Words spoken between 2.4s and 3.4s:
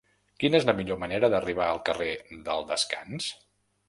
del Descans?